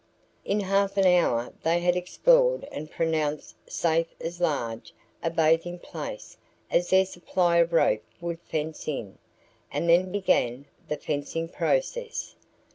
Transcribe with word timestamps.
In 0.43 0.61
half 0.61 0.97
an 0.97 1.05
hour 1.05 1.53
they 1.61 1.79
had 1.81 1.95
explored 1.95 2.67
and 2.71 2.89
pronounced 2.89 3.55
safe 3.69 4.15
as 4.19 4.41
large 4.41 4.95
a 5.21 5.29
bathing 5.29 5.77
place 5.77 6.37
as 6.71 6.89
their 6.89 7.05
supply 7.05 7.57
of 7.57 7.71
rope 7.71 8.01
would 8.19 8.39
"fence 8.41 8.87
in" 8.87 9.19
and 9.71 9.87
then 9.87 10.11
began 10.11 10.65
the 10.87 10.97
"fencing" 10.97 11.47
process. 11.47 12.35